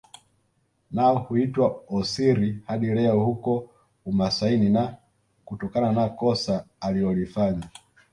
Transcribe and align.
Nao 0.91 1.17
huitwa 1.17 1.83
Osiri 1.89 2.63
hadi 2.67 2.85
leo 2.87 3.19
huko 3.19 3.69
umasaini 4.05 4.69
na 4.69 4.97
kutokana 5.45 5.91
na 5.91 6.09
kosa 6.09 6.65
alilolifanya 6.79 7.69